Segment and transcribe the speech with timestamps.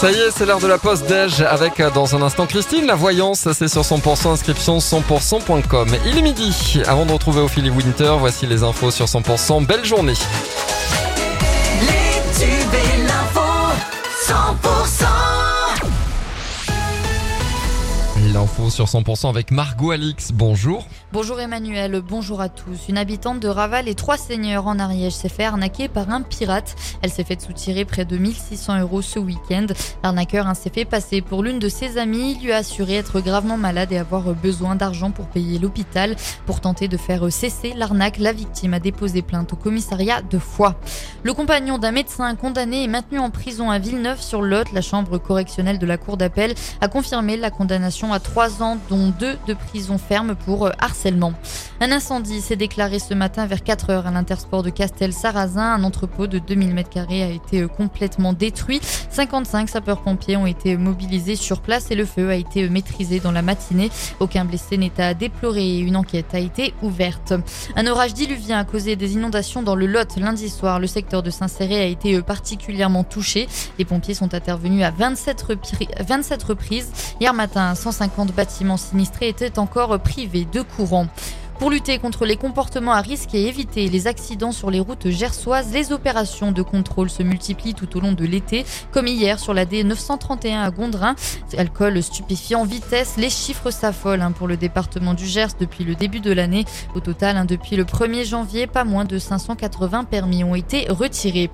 [0.00, 2.86] Ça y est, c'est l'heure de la pause déj avec euh, dans un instant Christine.
[2.86, 5.88] La voyance, c'est sur 100% inscription 100%.com.
[6.06, 6.80] Il est midi.
[6.86, 9.66] Avant de retrouver Ophélie Winter, voici les infos sur 100%.
[9.66, 10.14] Belle journée.
[11.82, 13.40] Les tubes et l'info
[14.26, 15.17] 100%
[18.58, 20.32] Sur 100% avec Margot Alix.
[20.32, 20.84] Bonjour.
[21.12, 22.88] Bonjour Emmanuel, bonjour à tous.
[22.88, 26.74] Une habitante de Raval et trois seigneurs en Ariège s'est fait arnaquer par un pirate.
[27.00, 29.66] Elle s'est fait soutirer près de 1600 euros ce week-end.
[30.02, 32.36] L'arnaqueur hein, s'est fait passer pour l'une de ses amies.
[32.38, 36.16] Il lui a assuré être gravement malade et avoir besoin d'argent pour payer l'hôpital.
[36.44, 40.74] Pour tenter de faire cesser l'arnaque, la victime a déposé plainte au commissariat de Foix.
[41.22, 44.72] Le compagnon d'un médecin condamné est maintenu en prison à Villeneuve-sur-Lot.
[44.72, 49.12] La chambre correctionnelle de la cour d'appel a confirmé la condamnation à trois ans, dont
[49.18, 51.32] deux de prison ferme pour harcèlement
[51.80, 55.74] un incendie s'est déclaré ce matin vers 4 heures à l'intersport de Castel-Sarrazin.
[55.74, 58.80] Un entrepôt de 2000 m2 a été euh, complètement détruit.
[59.10, 63.42] 55 sapeurs-pompiers ont été mobilisés sur place et le feu a été maîtrisé dans la
[63.42, 63.90] matinée.
[64.18, 67.32] Aucun blessé n'est à déplorer et une enquête a été ouverte.
[67.76, 70.80] Un orage diluvien a causé des inondations dans le Lot lundi soir.
[70.80, 73.46] Le secteur de Saint-Céré a été euh, particulièrement touché.
[73.78, 75.46] Les pompiers sont intervenus à 27,
[76.00, 76.90] 27 reprises.
[77.20, 81.08] Hier matin, 150 bâtiments sinistrés étaient encore privés de courant.
[81.58, 85.72] Pour lutter contre les comportements à risque et éviter les accidents sur les routes gersoises,
[85.72, 89.66] les opérations de contrôle se multiplient tout au long de l'été, comme hier sur la
[89.66, 91.16] D931 à Gondrin.
[91.56, 96.20] Alcool stupéfiant, vitesse, les chiffres s'affolent hein, pour le département du Gers depuis le début
[96.20, 96.64] de l'année.
[96.94, 101.50] Au total, hein, depuis le 1er janvier, pas moins de 580 permis ont été retirés.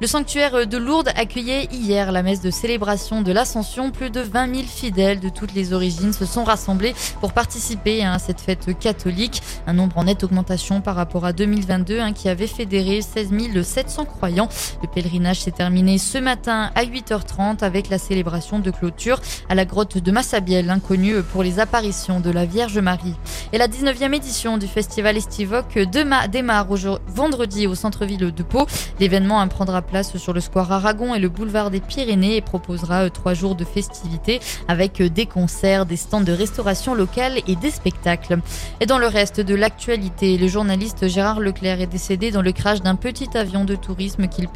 [0.00, 3.90] Le sanctuaire de Lourdes accueillait hier la messe de célébration de l'Ascension.
[3.90, 8.20] Plus de 20 000 fidèles de toutes les origines se sont rassemblés pour participer à
[8.20, 9.42] cette fête catholique.
[9.66, 13.30] Un nombre en nette augmentation par rapport à 2022 hein, qui avait fédéré 16
[13.62, 14.48] 700 croyants.
[14.82, 19.64] Le pèlerinage s'est terminé ce matin à 8h30 avec la célébration de clôture à la
[19.64, 23.14] grotte de Massabielle, inconnue pour les apparitions de la Vierge Marie.
[23.52, 26.66] Et la 19e édition du festival Estivoque démarre
[27.06, 28.66] vendredi au centre-ville de Pau.
[29.00, 33.08] L'événement prendra place sur le square Aragon et le boulevard des Pyrénées et proposera euh,
[33.08, 37.70] trois jours de festivités avec euh, des concerts, des stands de restauration locale et des
[37.70, 38.38] spectacles.
[38.80, 42.82] Et dans le reste de l'actualité, le journaliste Gérard Leclerc est décédé dans le crash
[42.82, 44.48] d'un petit avion de tourisme qu'il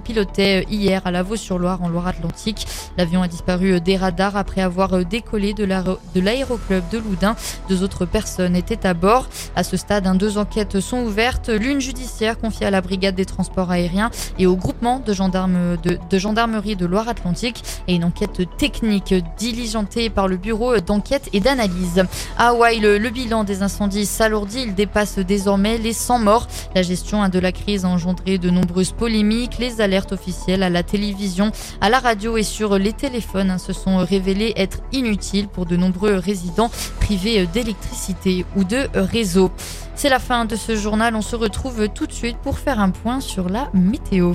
[0.00, 2.66] pilotait euh, hier à Lavaux-sur-Loire en Loire-Atlantique.
[2.96, 7.36] L'avion a disparu des radars après avoir décollé de l'aéroclub de Loudun.
[7.68, 9.28] Deux autres personnes étaient à bord.
[9.56, 13.70] À ce stade, deux enquêtes sont ouvertes, l'une judiciaire confiée à la brigade des transports
[13.70, 14.76] aériens et au groupe
[15.06, 22.04] de, gendarmerie de Loire-Atlantique et une enquête technique diligentée par le bureau d'enquête et d'analyse.
[22.38, 26.48] Hawaï, le, bilan des incendies s'alourdit, il dépasse désormais les 100 morts.
[26.74, 29.58] La gestion de la crise a engendré de nombreuses polémiques.
[29.58, 33.72] Les alertes officielles à la télévision, à la radio et sur les téléphones hein, se
[33.72, 39.52] sont révélées être inutiles pour de nombreux résidents privés d'électricité ou de réseau.
[39.94, 41.14] C'est la fin de ce journal.
[41.14, 44.34] On se retrouve tout de suite pour faire un point sur la météo.